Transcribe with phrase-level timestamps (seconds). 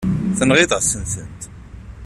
[0.37, 1.41] Tenɣiḍ-asen-tent.